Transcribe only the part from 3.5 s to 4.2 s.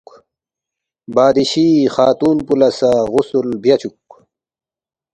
بیاچُوک